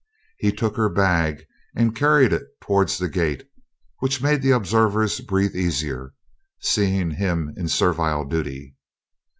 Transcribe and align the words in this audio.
He 0.39 0.51
took 0.51 0.77
her 0.77 0.89
bag 0.89 1.45
and 1.75 1.95
carried 1.95 2.33
it 2.33 2.41
towards 2.59 2.97
the 2.97 3.07
gate, 3.07 3.47
which 3.99 4.19
made 4.19 4.41
the 4.41 4.49
observers 4.49 5.19
breathe 5.19 5.55
easier, 5.55 6.15
seeing 6.59 7.11
him 7.11 7.53
in 7.55 7.67
servile 7.67 8.25
duty. 8.25 8.75